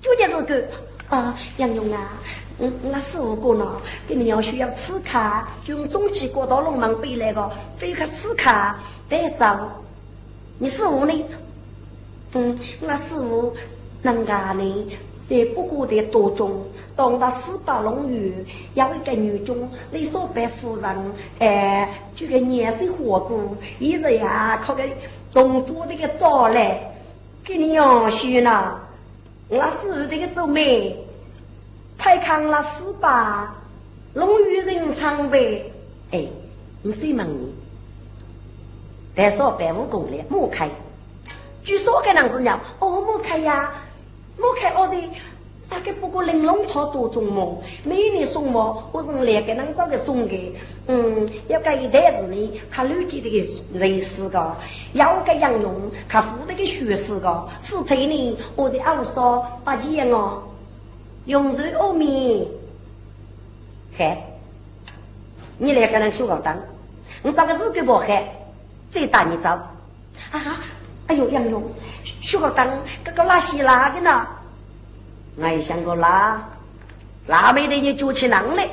[0.00, 0.68] 就叫这个
[1.08, 2.12] 啊，杨勇啊，
[2.58, 3.80] 嗯，那十五个呢？
[4.08, 8.78] 给你要需要吃卡，就用中气过到龙门背来个，飞去吃卡
[9.10, 9.46] 带走。
[10.58, 11.24] 你十五呢？
[12.32, 13.54] 嗯，那十五
[14.02, 14.96] 能干呢？
[15.28, 16.64] 在不过的多中。
[16.96, 18.32] 当到四八龙女，
[18.74, 23.40] 有一个女中，李少白夫人，哎，这个年岁火锅，
[23.80, 24.84] 一日呀靠个
[25.32, 26.94] 动作这个招来，
[27.44, 28.78] 给你养虚呢。
[29.48, 30.96] 那是这个做媒，
[31.98, 33.56] 拍看那四八
[34.14, 35.72] 龙女人唱呗，
[36.12, 36.26] 哎，
[36.82, 37.52] 你最忙你，
[39.16, 40.70] 但说白武功了，莫开。
[41.64, 43.72] 据说该人是鸟，哦，莫开呀，
[44.38, 44.96] 莫开我的。
[45.66, 47.56] 大概不过玲珑套多种嘛？
[47.84, 48.90] 每年送么？
[48.92, 50.56] 我是来给人找个送的。
[50.86, 54.54] 嗯，要给一袋子呢，看六级的个人事个，
[54.92, 55.74] 要给杨用，
[56.06, 60.42] 看富那个学士个，是退呢，我在二说八件哦，
[61.24, 62.46] 用水阿弥，
[63.96, 64.22] 嗨，
[65.56, 66.54] 你来给人修个灯，
[67.22, 68.28] 你找个日子不嗨，
[68.92, 69.50] 再打你找
[70.30, 70.60] 啊！
[71.06, 71.62] 哎呦，杨勇，
[72.22, 72.66] 修个灯，
[73.04, 74.26] 这个拉稀拉的呢？
[75.36, 76.42] 我想过那
[77.26, 78.68] 那没得你举起囊来，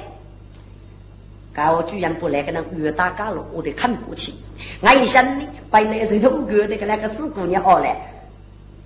[1.53, 4.35] 搞我居然不来个那越大家了，我得看不起。
[4.79, 7.95] 我一想呢，本来是头哥的个那个死姑娘好嘞，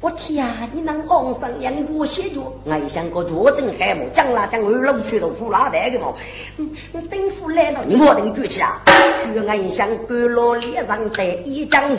[0.01, 6.13] 我天呀，你能昂上杨过写着，我一想个坐镇海姆，将来将二楼去到富拉带的嘛，
[6.57, 6.69] 嗯，
[7.09, 8.81] 等夫来了，你莫等举起啊！
[9.23, 11.95] 去俺想干老脸上带一张，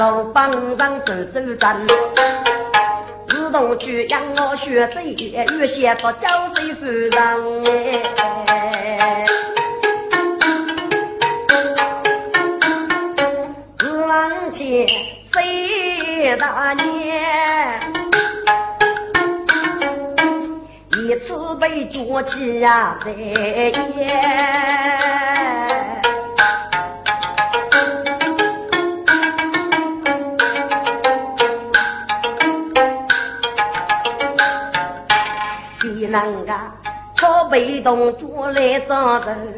[0.00, 1.76] 老帮上走走转。
[3.52, 5.12] 同去养我学贼，
[5.58, 7.12] 越写到交税夫人
[7.66, 8.02] 哎。
[16.38, 17.80] 大年，
[20.96, 23.12] 一次被捉起呀在
[36.10, 36.16] 夜。
[36.16, 36.52] 那个
[37.14, 39.54] 朝北东捉来抓人，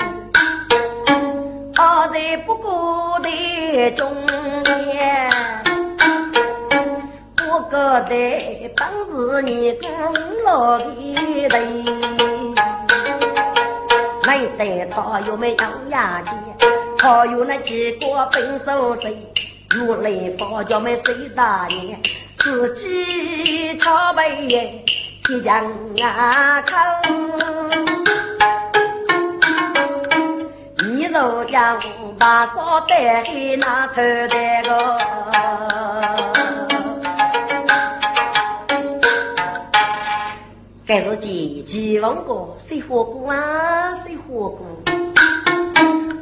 [1.74, 5.30] 好在不过的中年，
[7.36, 8.10] 不过的
[8.76, 9.88] 本是你功
[10.44, 10.84] 劳的
[11.48, 11.54] 人。
[14.24, 15.56] 没得他又没有
[15.88, 16.34] 牙尖，
[16.98, 19.16] 他有那几个本手贼，
[19.70, 21.98] 如来佛教没谁大年，
[22.38, 24.81] 自己朝北。
[25.28, 25.64] 一江
[26.02, 26.74] 啊口，
[30.78, 31.78] 你若将
[32.18, 34.98] 把烧带给那头带个，
[40.86, 43.94] 该是几几万个谁火锅啊？
[44.04, 44.66] 谁火锅？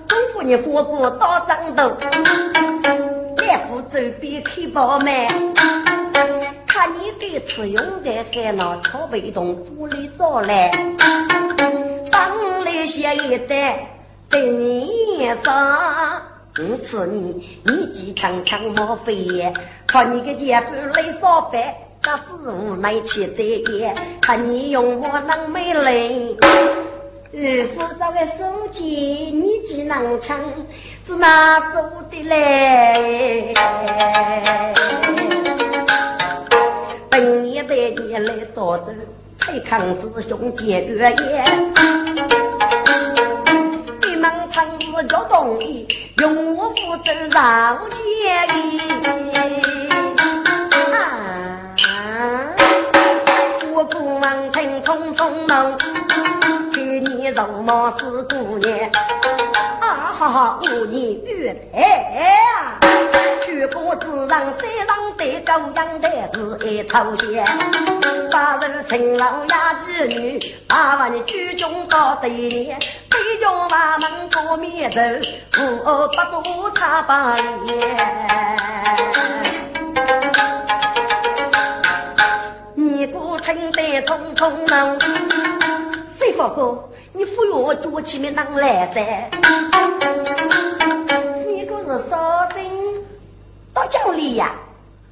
[0.06, 1.96] 中国人火锅到张头，
[3.38, 5.26] 两副周边开包卖。
[6.80, 10.70] 看你给吃用的，还拿草背从屋里找来，
[12.10, 13.86] 当来写一袋
[14.30, 16.22] 对你上。
[16.56, 19.52] 我吃你，你既常常莫飞，
[19.86, 21.62] 看你个姐夫来上班，
[22.02, 26.34] 那是无奈去再见，看你用我能美人。
[27.32, 27.38] 二
[27.74, 30.40] 夫找个手机，你既能抢，
[31.04, 33.52] 只拿手的来。
[38.24, 38.92] 来坐着，
[39.38, 41.44] 太康师兄接月夜。
[44.02, 45.86] 你们唱是叫同意，
[46.18, 48.00] 用我负责绕街
[48.52, 48.78] 里
[50.92, 52.52] 啊，
[53.72, 55.78] 我不忙听匆匆忙，
[56.74, 58.90] 给你肉麻是姑娘。
[60.20, 62.78] 哈哈，五年月台啊，
[63.46, 64.36] 举国之人山
[64.86, 67.42] 上得高阳的是一头仙，
[68.30, 75.00] 八人勤劳呀子女，八万举中到对联，北疆把门过面头，
[75.62, 77.78] 五二八做他把脸。
[82.74, 84.98] 你古听得匆匆忙，
[86.18, 86.90] 谁发哥？
[87.14, 89.00] 你扶我脚前面能来噻？
[91.46, 92.64] 你可是少真
[93.72, 94.52] 到家里呀？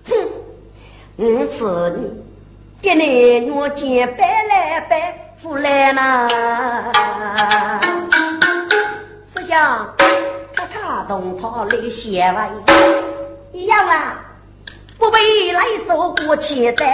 [0.06, 0.14] 哼！
[1.16, 1.58] 我吃
[1.96, 2.10] 你，
[2.80, 4.96] 给你我肩背来背
[5.42, 6.28] 扶来呐。
[9.34, 9.56] 师兄，
[10.54, 12.50] 咔咔动他来写完，
[13.52, 14.20] 一样啊，
[14.98, 16.84] 不被来受过气的。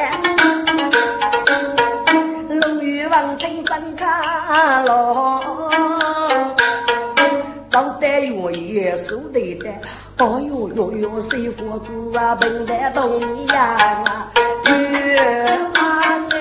[3.11, 5.94] 望听山卡喽，长得
[8.21, 9.71] 越越瘦得的，
[10.17, 14.31] 哎呦呦呦，谁佛祖啊，笨得懂一样啊，
[14.67, 16.37] 越安哎，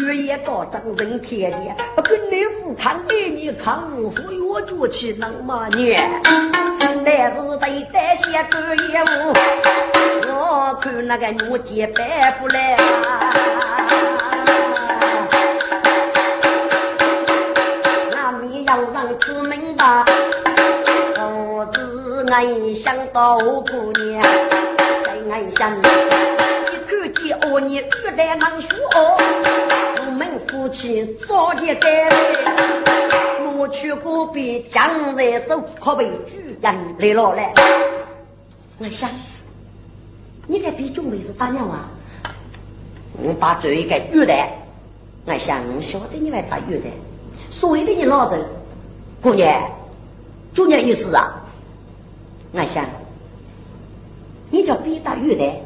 [0.00, 3.78] 越也高长人天见，跟你父看给你看，
[4.10, 6.20] 扶我做起那么年，
[6.80, 9.32] 但是得得些个业务。
[10.34, 13.51] 我看那个女杰白不来啊！
[22.32, 25.82] 俺想到姑娘，在俺想，一
[26.88, 28.78] 看见我你玉带能说，
[29.98, 32.08] 我们夫妻少结干
[33.54, 37.52] 我去隔壁江在手，可被主人来了来。
[38.78, 39.10] 我想，
[40.46, 41.90] 你个比准备是打鸟啊？
[43.22, 44.54] 我把这一个玉带，
[45.26, 46.88] 我想晓得你来打玉带，
[47.50, 48.42] 所以的你老子，
[49.20, 49.70] 姑娘，
[50.56, 51.40] 姑娘意思啊？
[52.52, 52.84] 我想，
[54.50, 55.56] 你叫比打玉带，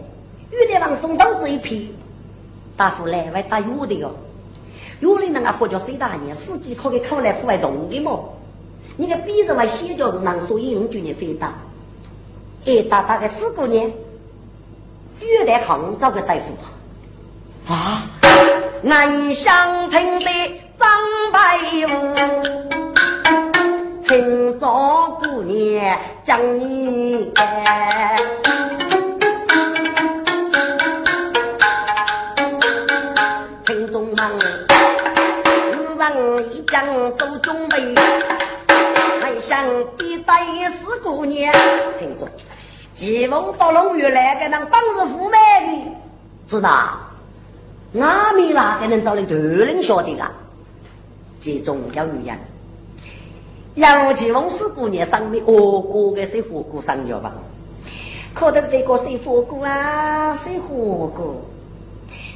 [0.50, 1.92] 玉带往送刀子一批，
[2.76, 4.14] 大夫来外打玉的哟。
[5.00, 8.32] 有的那个佛教谁大爷，司机可给考来户外动的么？
[8.96, 11.52] 你个鼻子外写脚是能所以用就你飞打，
[12.64, 13.92] 哎，打大概四个年，
[15.20, 16.44] 玉带扛找个大夫
[17.66, 18.04] 啊，
[18.84, 20.26] 俺想听的
[20.78, 20.88] 张
[21.32, 21.58] 白
[21.88, 22.85] 虎。
[24.08, 28.16] 请早姑娘将你哎，
[33.66, 34.16] 听众们，
[35.74, 36.86] 五人一将
[37.16, 37.96] 都准备，
[39.20, 39.66] 还想
[39.98, 40.34] 比带
[40.78, 41.52] 四姑娘。
[41.98, 42.28] 听众，
[42.94, 45.36] 吉翁到龙穴来给那当日赴美
[45.66, 45.96] 的，
[46.46, 46.70] 知道？
[48.00, 50.30] 阿弥哪个能找你头人晓得啊？
[51.40, 52.38] 其中要女人。
[53.76, 57.32] 杨继翁是姑娘上面哦，哥个是火锅上脚吧？
[58.34, 60.34] 可得这个谁火锅啊？
[60.34, 61.36] 谁火锅？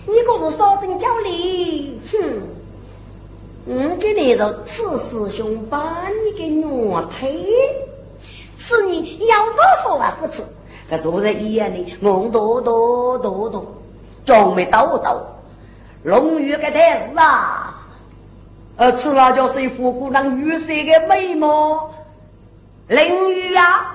[0.07, 2.43] 你可是少真叫理，哼！
[3.67, 6.67] 我给你说，此师兄把你给虐
[7.11, 7.47] 退，
[8.57, 10.17] 是你要不服啊？
[10.21, 10.43] 不吃，
[10.89, 13.67] 他坐在医院里，梦多多多多，
[14.25, 15.19] 装没叨叨，
[16.03, 17.80] 龙玉个太子啊！
[18.81, 21.93] 呃，吃辣椒水火锅，让玉色的美貌？
[22.89, 23.95] 淋雨啊，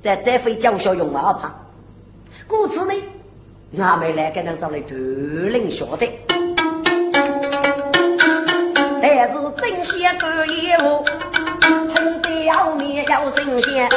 [0.00, 1.50] 在这回教学用啊怕。
[2.46, 2.94] 故此呢，
[3.82, 6.08] 俺们来给人找来头领晓得。
[9.02, 11.04] 但是真仙干业务，
[11.92, 13.88] 红的要面要新鲜。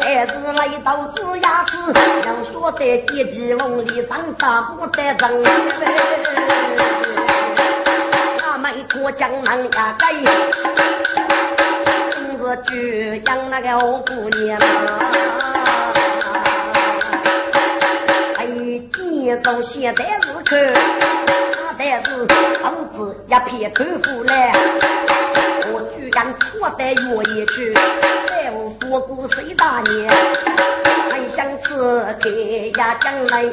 [0.00, 1.92] 但是来到子牙子，
[2.24, 5.44] 要说在阶级梦里长大不得真。
[8.88, 10.12] 过江南呀，该
[12.12, 14.58] 今日举养那个好姑娘
[18.36, 18.46] 哎，
[18.92, 20.72] 见着现在是看，
[21.78, 22.10] 但是
[22.62, 22.66] 儿
[22.96, 24.52] 子一片口福来，
[25.72, 26.96] 我居然错得愿
[27.36, 27.74] 意去，
[28.26, 30.10] 再无佛过谁大年，
[31.10, 31.68] 还想吃
[32.22, 33.44] 给呀将来，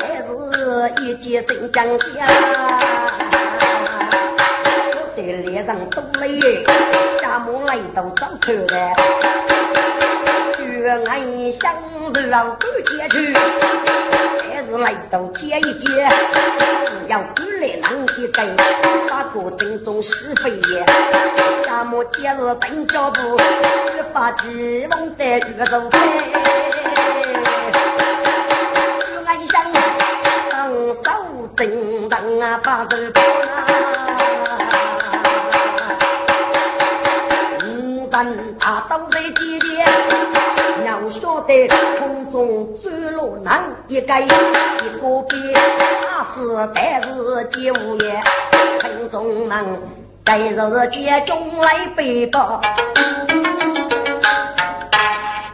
[0.00, 2.06] 还是一见新疆家。
[5.20, 6.64] 脸上都累，
[7.20, 8.94] 家母来到早口来，
[10.56, 11.20] 绝爱
[11.52, 11.72] 相
[12.12, 16.08] 柔赶接去，还是来到接一接，
[17.08, 18.42] 要赶来浪起走，
[19.08, 20.84] 把个心中是非也。
[21.64, 23.36] 家母接着等脚步，
[23.96, 25.98] 越把鸡往在玉手开，
[29.26, 29.72] 爱想
[30.50, 32.96] 当手正当啊把手
[41.50, 44.28] 要晓得空中坠落难一个，一
[45.00, 47.08] 个别那是但是
[47.50, 48.22] 皆无言，
[48.80, 49.64] 群众们
[50.24, 50.54] 在日
[50.90, 52.60] 间中来背报，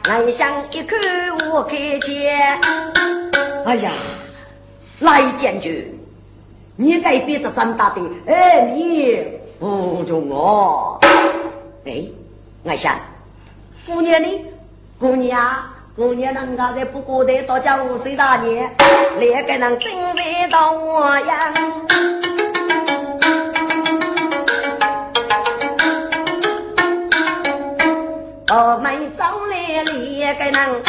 [0.04, 0.96] 来想一口
[1.50, 2.60] 我看见，
[3.64, 3.90] 哎呀，
[5.00, 5.98] 来将军，
[6.76, 9.26] 你该别是长大的，哎，你
[9.58, 11.00] 不中我，
[11.86, 12.04] 哎。
[12.64, 12.98] 我想，
[13.86, 14.44] 姑娘呢？
[14.98, 15.62] 姑娘，
[15.96, 18.70] 姑娘人家在不过的到家五岁大年，
[19.18, 21.54] 两个人准备到我呀。
[28.48, 30.82] 我们找来两个人，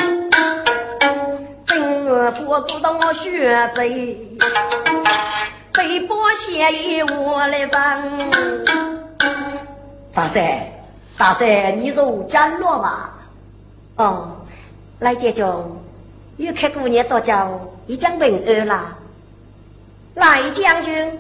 [1.66, 4.18] 正不过到我学贼，
[5.74, 8.04] 被迫协议我来帮。
[10.14, 10.70] 大帅。
[11.18, 13.10] 大帅，你入江落嘛？
[13.96, 14.37] 哦，
[15.00, 15.78] 来姐中，
[16.38, 17.48] 又看姑娘到家，
[17.86, 18.98] 已经平安了。
[20.16, 21.20] 来将军，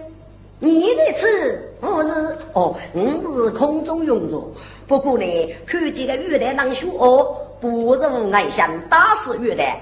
[0.59, 4.43] 你的此不是哦，我是空中用着。
[4.87, 9.79] 不过呢，看见个玉带能学哦，不如爱想打死玉带。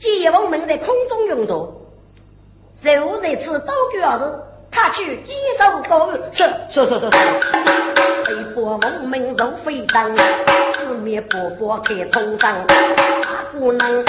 [0.00, 1.72] 解放门在空中用着，
[2.82, 4.42] 就在此刀具儿子，
[4.72, 7.10] 他下去几手刀，是是是是是。
[8.24, 10.16] 飞波文明如飞灯，
[10.74, 14.04] 四面波波开通上，大姑娘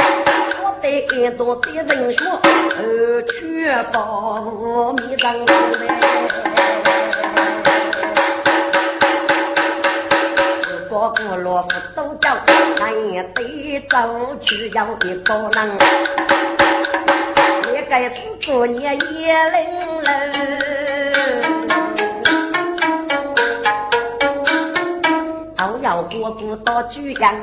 [0.63, 5.81] 我得耳朵的人说，二去保密人嘞。
[10.89, 12.37] 个个罗夫都叫，
[12.79, 13.97] 俺也得走
[14.41, 15.77] 去要一个人，
[17.63, 19.33] 你该是做年也
[20.03, 20.43] 冷了。
[25.81, 27.35] 要过不到居阳，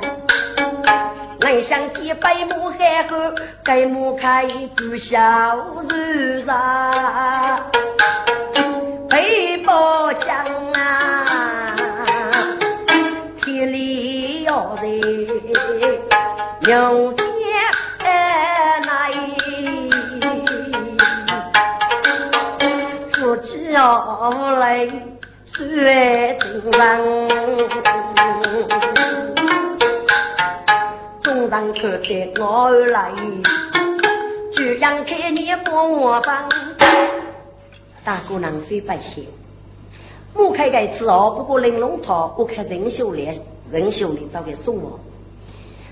[1.43, 4.47] 俺想几百亩海河，该亩开
[4.77, 5.19] 句小
[5.89, 7.61] 日啥？
[9.11, 10.37] 北包江
[10.73, 11.27] 啊，
[13.45, 15.01] 天里要人
[24.71, 24.87] 要来
[25.45, 27.29] 水中人。
[31.23, 33.11] 众人看得我来，
[34.53, 36.49] 居然看你模仿。
[38.05, 39.25] 大姑娘非白些，
[40.35, 43.37] 我开个次哦，不过玲珑套，我看人秀来，
[43.73, 45.01] 人秀来找给送我。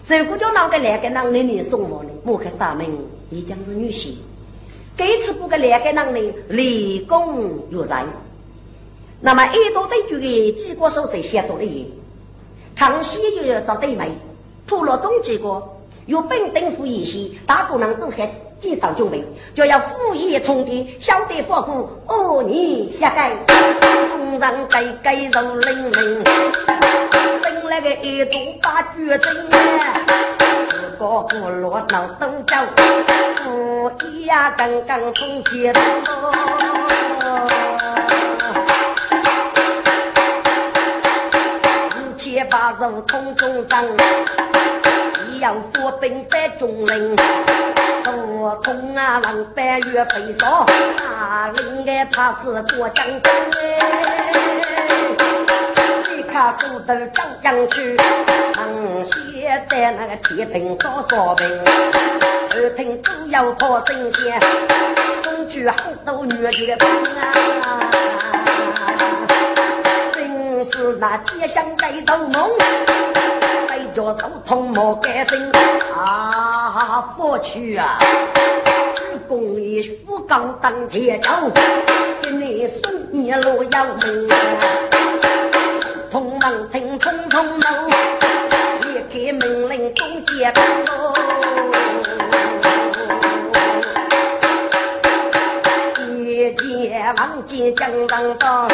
[0.08, 2.10] 如果叫哪个来个男人送我呢？
[2.24, 2.86] 我看上门
[3.30, 4.14] 也将是女婿。
[4.96, 8.06] 这次不个来个男人立功有才，
[9.20, 11.84] 那么一多对句的几个手势写多了也。
[12.76, 14.08] 康熙又要找对门，
[14.66, 15.60] 吐了中几个，
[16.06, 23.32] 有本等府一些大姑娘都还介绍准备，就要副业充电，晓得发福，哦，你下该，
[24.10, 26.22] 工人该该肉冷冷，
[27.42, 28.30] 等来个一度
[28.62, 29.28] 把决定，
[30.96, 32.64] 个个落脑都叫，
[33.42, 36.97] 副业刚刚从接到。
[42.50, 43.84] 把肉通中张，
[45.14, 47.16] 只要说兵在中领，
[48.40, 50.66] 我通啊郎百月飞少，
[51.06, 53.20] 啊领个他是过将军
[53.60, 54.32] 哎，
[56.16, 57.96] 你看手头张将去，
[58.56, 61.46] 能写在那个铁平烧烧饼，
[62.50, 64.40] 二品都要靠神仙，
[65.22, 66.88] 中举很多女的兵
[67.20, 68.07] 啊。
[70.92, 72.50] 那街巷在斗梦，
[73.68, 75.52] 带着手通莫改心
[75.94, 77.14] 啊！
[77.16, 77.98] 过去啊，
[79.26, 81.30] 公一福刚当街走，
[82.22, 84.28] 给你送一路要命。
[86.10, 87.90] 匆忙听匆匆忙，
[88.82, 90.60] 一开命令中街走。
[96.06, 98.68] 一见王见江当当。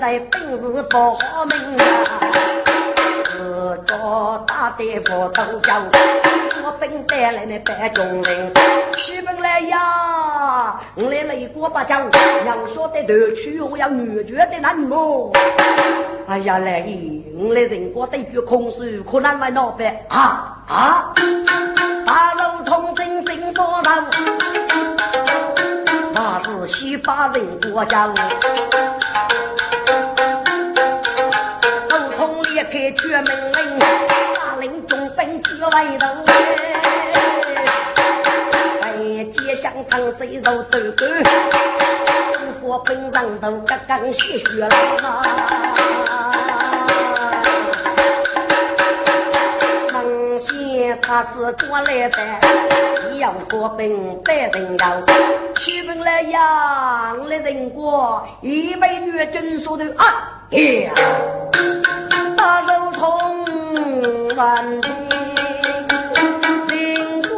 [0.00, 1.84] 在本是不好命啊，
[3.26, 5.78] 自个大地不都叫，
[6.64, 8.50] 我本带来那白中人，
[8.96, 12.00] 西本来呀，我来了一锅八角，
[12.46, 15.30] 要说的头去，我要女绝的难么？
[16.26, 21.12] 哎呀，来姨，我来人过对句空虚，可难为老板啊啊！
[22.06, 23.92] 大路通真心说道，
[26.14, 28.10] 那是西巴人国家。
[33.10, 36.06] 开绝命令，大林中兵接外头
[38.82, 38.88] 哎，
[39.32, 41.04] 街巷唱谁肉走狗，
[42.34, 44.68] 中国本上头刚刚吸血了。
[49.92, 52.16] 孟县他是过来的，
[53.18, 55.02] 要国兵带人要，
[55.56, 60.92] 去本来养来人过，一美女真说的啊呀。
[62.36, 62.79] 大肉通
[64.36, 64.82] 万里
[66.68, 67.30] 灵光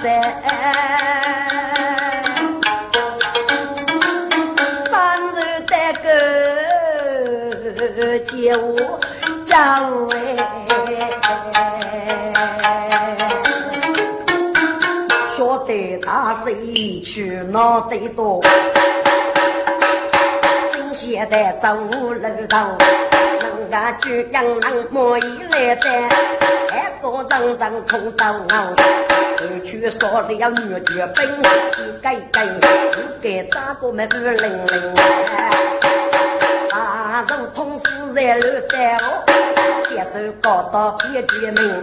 [0.00, 0.02] 山，
[4.90, 4.92] 三
[5.32, 5.36] 日
[5.66, 6.04] 得个
[8.28, 8.30] 叫
[9.44, 9.52] 叫
[10.10, 10.16] 哎，
[15.36, 16.06] 说得大
[16.44, 17.10] 谁去
[17.50, 18.40] 哪得多？
[20.92, 22.46] 现在走路头，人
[23.72, 25.88] 家居然能莫一来的，
[26.68, 28.76] 还多人人冲到我，
[29.38, 32.50] 回去说了女绝兵，一该该，一
[33.22, 34.94] 该咋个么不灵灵
[36.70, 37.24] 啊？
[37.26, 37.82] 大同事
[38.14, 39.24] 在路在哦，
[39.88, 41.82] 节奏高到别绝命，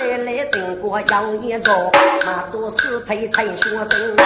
[0.00, 1.92] 再来经过杨延昭，
[2.26, 4.16] 马做事推推学生。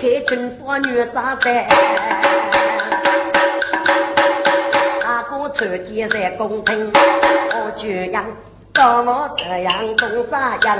[0.00, 1.68] 开军妇女杀在，
[5.54, 8.24] 穿肩在宫廷，我就让
[8.72, 10.78] 到我这样东啥样，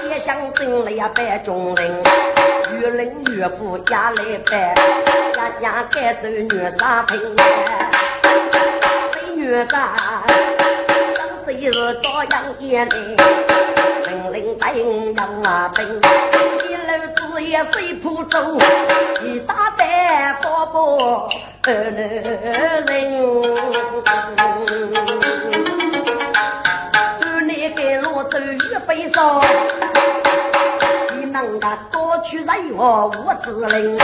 [0.00, 2.02] 先想生了呀百众人，
[2.80, 4.74] 越人越富家来拜，
[5.34, 6.48] 家家该受女
[6.78, 7.18] 杀听，
[9.12, 9.92] 谁女杀？
[11.16, 12.96] 想谁是朝阳眼的？
[14.32, 14.72] 领带
[15.16, 18.38] 杨啊兵，一路子也水铺走，
[19.22, 21.28] 一打带宝
[21.66, 22.94] 宝二人。
[27.20, 29.42] 二你给我走一杯烧，
[31.16, 33.98] 你能个过去来我无子令，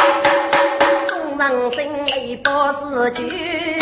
[1.09, 3.79] 众人心里不是惧，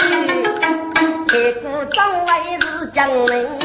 [1.26, 3.60] 开个张来是将人。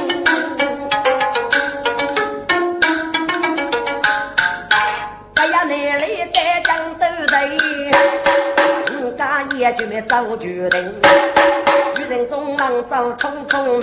[9.96, 10.94] 也就没走决定，
[11.96, 13.82] 女人总能走匆匆路，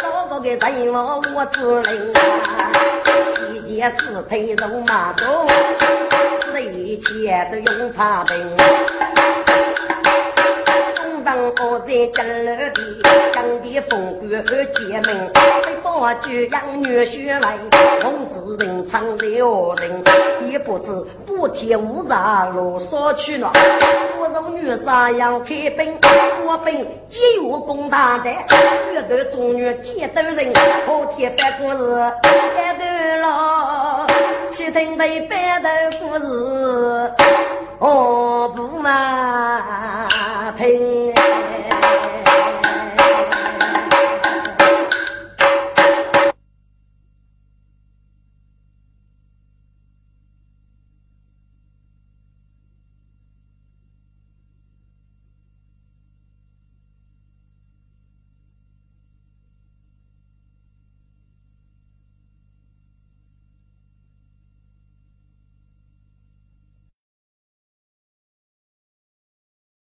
[0.00, 1.92] 找个个人我我只领，
[3.52, 5.46] 一件事情肉麻多，
[6.50, 8.56] 这一切是用他兵。
[11.62, 12.16] 我在金
[12.46, 13.02] 楼里，
[13.32, 17.58] 将的风光而结盟，被八九养女婿来，
[18.02, 20.02] 红子人唱六人，
[20.50, 20.86] 也不知
[21.40, 23.50] 不天无啥路所去了。
[24.20, 25.96] 我从女杀羊开兵，
[26.44, 28.30] 我本皆有功大的，
[28.92, 30.52] 越斗中女几多人，
[30.86, 31.78] 后天办故事
[32.22, 32.84] 办斗
[33.22, 34.06] 了，
[34.52, 35.68] 七听被办斗
[35.98, 37.12] 故事，
[37.78, 39.62] 哦不嘛
[40.58, 40.99] 听。